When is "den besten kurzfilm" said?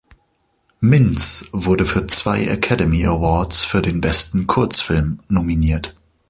3.83-5.19